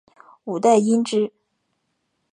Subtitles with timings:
[0.45, 1.31] 五代因之。